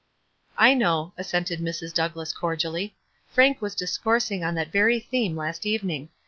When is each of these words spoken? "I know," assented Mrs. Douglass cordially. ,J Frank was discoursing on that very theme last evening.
"I 0.57 0.73
know," 0.73 1.13
assented 1.15 1.59
Mrs. 1.59 1.93
Douglass 1.93 2.33
cordially. 2.33 2.87
,J 2.87 2.95
Frank 3.27 3.61
was 3.61 3.75
discoursing 3.75 4.43
on 4.43 4.55
that 4.55 4.71
very 4.71 4.99
theme 4.99 5.35
last 5.35 5.63
evening. 5.63 6.09